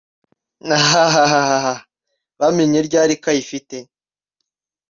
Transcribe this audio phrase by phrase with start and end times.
[0.89, 1.75] hhhh
[2.39, 3.77] bamenye ryari ko ayifite???